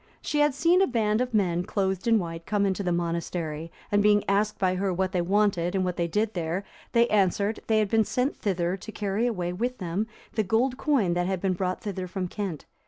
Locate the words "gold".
10.41-10.75